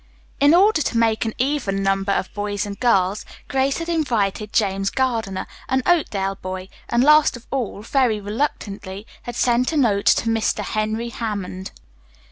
[0.39, 4.89] In order to make an even number of boys and girls, Grace had invited James
[4.89, 10.27] Gardiner, an Oakdale boy, and last of all, very reluctantly, had sent a note to
[10.29, 10.63] Mr.
[10.63, 11.69] Henry Hammond.